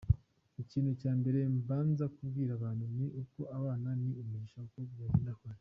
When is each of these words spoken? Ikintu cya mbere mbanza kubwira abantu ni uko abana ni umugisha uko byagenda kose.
Ikintu 0.63 0.91
cya 1.01 1.11
mbere 1.19 1.39
mbanza 1.57 2.05
kubwira 2.15 2.51
abantu 2.57 2.85
ni 2.95 3.07
uko 3.21 3.39
abana 3.57 3.89
ni 4.03 4.09
umugisha 4.21 4.57
uko 4.67 4.79
byagenda 4.91 5.33
kose. 5.37 5.49